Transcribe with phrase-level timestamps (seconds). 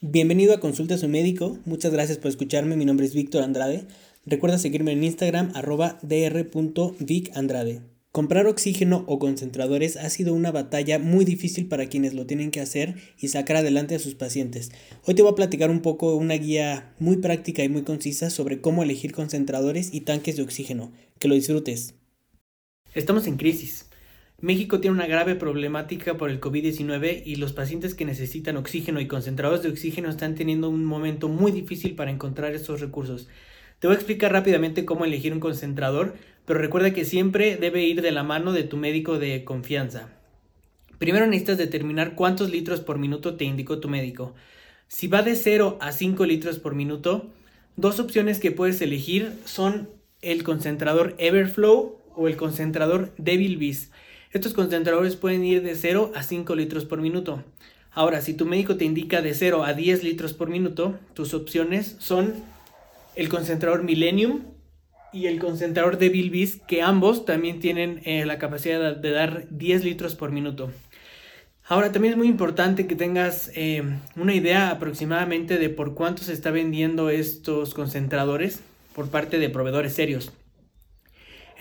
[0.00, 3.86] Bienvenido a Consulta a su médico, muchas gracias por escucharme, mi nombre es Víctor Andrade.
[4.26, 7.80] Recuerda seguirme en Instagram arroba dr.vicandrade.
[8.12, 12.60] Comprar oxígeno o concentradores ha sido una batalla muy difícil para quienes lo tienen que
[12.60, 14.70] hacer y sacar adelante a sus pacientes.
[15.06, 18.60] Hoy te voy a platicar un poco una guía muy práctica y muy concisa sobre
[18.60, 20.92] cómo elegir concentradores y tanques de oxígeno.
[21.18, 21.94] Que lo disfrutes.
[22.94, 23.86] Estamos en crisis.
[24.42, 29.06] México tiene una grave problemática por el COVID-19 y los pacientes que necesitan oxígeno y
[29.06, 33.28] concentradores de oxígeno están teniendo un momento muy difícil para encontrar estos recursos.
[33.78, 38.02] Te voy a explicar rápidamente cómo elegir un concentrador, pero recuerda que siempre debe ir
[38.02, 40.08] de la mano de tu médico de confianza.
[40.98, 44.34] Primero necesitas determinar cuántos litros por minuto te indicó tu médico.
[44.88, 47.30] Si va de 0 a 5 litros por minuto,
[47.76, 49.88] dos opciones que puedes elegir son
[50.20, 53.92] el concentrador Everflow o el concentrador Devil Beast.
[54.32, 57.44] Estos concentradores pueden ir de 0 a 5 litros por minuto.
[57.90, 61.96] Ahora, si tu médico te indica de 0 a 10 litros por minuto, tus opciones
[61.98, 62.32] son
[63.14, 64.44] el concentrador Millennium
[65.12, 69.84] y el concentrador de Bilbis, que ambos también tienen eh, la capacidad de, dar 10
[69.84, 70.72] litros por minuto.
[71.68, 73.82] Ahora también es muy importante que tengas eh,
[74.16, 78.60] una idea aproximadamente de por cuánto se está vendiendo estos concentradores
[78.94, 80.32] por parte de proveedores serios.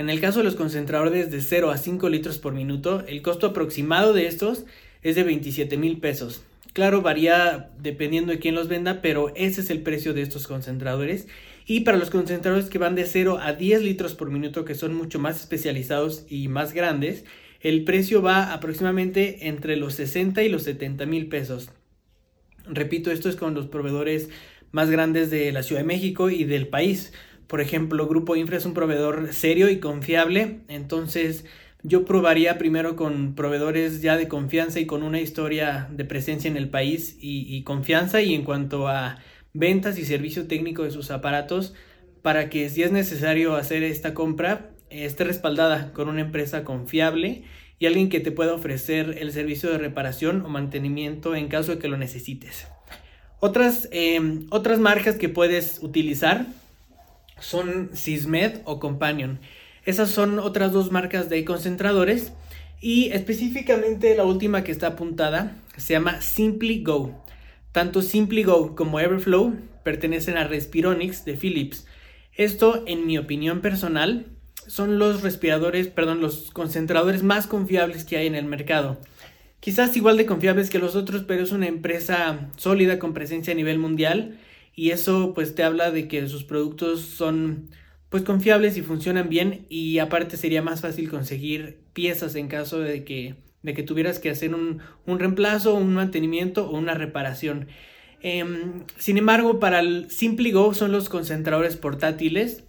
[0.00, 3.48] En el caso de los concentradores de 0 a 5 litros por minuto, el costo
[3.48, 4.64] aproximado de estos
[5.02, 6.42] es de 27 mil pesos.
[6.72, 11.28] Claro, varía dependiendo de quién los venda, pero ese es el precio de estos concentradores.
[11.66, 14.94] Y para los concentradores que van de 0 a 10 litros por minuto, que son
[14.94, 17.26] mucho más especializados y más grandes,
[17.60, 21.72] el precio va aproximadamente entre los 60 y los 70 mil pesos.
[22.64, 24.30] Repito, esto es con los proveedores
[24.72, 27.12] más grandes de la Ciudad de México y del país.
[27.50, 31.44] Por ejemplo, Grupo Infra es un proveedor serio y confiable, entonces
[31.82, 36.56] yo probaría primero con proveedores ya de confianza y con una historia de presencia en
[36.56, 39.18] el país y, confianza y en cuanto a
[39.52, 41.74] ventas y servicio técnico de sus aparatos
[42.22, 47.42] para que si es necesario hacer esta compra esté respaldada con una empresa confiable
[47.80, 51.78] y alguien que te pueda ofrecer el servicio de reparación o mantenimiento en caso de
[51.80, 52.68] que lo necesites.
[53.40, 56.46] Otras, em, otras marcas que puedes utilizar
[57.40, 59.40] son Sismed o Companion.
[59.84, 62.32] Esas son otras dos marcas de concentradores
[62.80, 67.24] y específicamente la última que está apuntada se llama Simply Go.
[67.72, 71.86] Tanto Simply Go como Everflow pertenecen a Respironics de Philips.
[72.34, 74.26] Esto, en mi opinión personal,
[74.66, 79.00] son los respiradores, perdón, los concentradores más confiables que hay en el mercado.
[79.60, 83.56] Quizás igual de confiables que los otros, pero es una empresa sólida con presencia a
[83.56, 84.38] nivel mundial
[84.80, 87.68] y eso pues te habla de que sus productos son
[88.08, 93.04] pues confiables y funcionan bien y aparte sería más fácil conseguir piezas en caso de
[93.04, 97.68] que, de que tuvieras que hacer un, un reemplazo, un mantenimiento o una reparación.
[98.22, 102.64] Em, sin embargo, para el Simply Go son los concentradores portátiles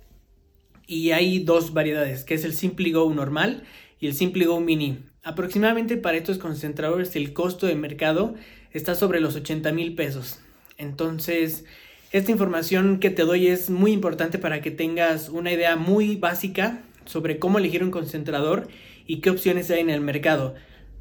[0.88, 3.63] y hay dos variedades, que es el Simply Go normal
[4.01, 4.99] y el Simply Go Mini.
[5.23, 8.35] Aproximadamente para estos concentradores el costo de mercado
[8.72, 10.41] está sobre los 80 mil pesos.
[10.78, 11.63] Entonces,
[12.11, 16.83] esta información que te doy es muy importante para que tengas una idea muy básica
[17.05, 18.67] sobre cómo elegir un concentrador
[19.07, 20.53] y qué opciones hay en el mercado.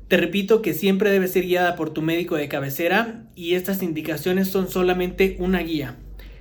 [0.06, 4.48] Te repito que siempre debe ser guiada por tu médico de cabecera y estas indicaciones
[4.48, 5.97] son solamente una guía.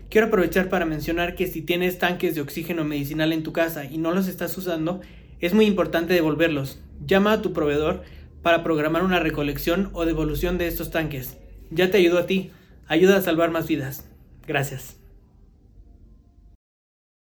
[0.10, 3.98] Quiero aprovechar para mencionar que si tienes tanques de oxígeno medicinal en tu casa y
[3.98, 5.02] no los estás usando,
[5.40, 6.80] es muy importante devolverlos.
[7.06, 8.04] Llama a tu proveedor
[8.44, 11.38] para programar una recolección o devolución de estos tanques.
[11.72, 12.52] Ya te ayudo a ti.
[12.88, 14.09] Ayuda a salvar más vidas.
[14.50, 14.99] Gracias.